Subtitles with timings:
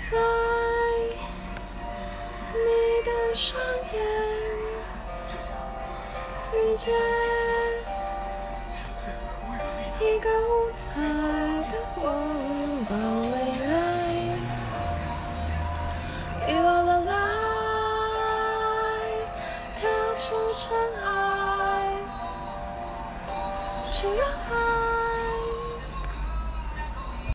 [0.00, 0.16] 在
[2.54, 3.60] 你的双
[3.92, 4.00] 眼
[6.54, 6.90] 遇见
[10.00, 10.80] 一个五彩
[11.68, 12.96] 的我，拥抱
[13.28, 13.34] 未
[13.68, 13.68] 来，
[16.48, 17.12] 遗忘了来，
[19.76, 19.80] 跳
[20.18, 20.24] 出
[20.54, 20.74] 尘
[21.04, 21.08] 埃，
[23.92, 24.89] 去热爱。